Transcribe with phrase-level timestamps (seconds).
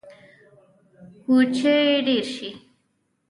[1.23, 2.49] کوچي ډیر شي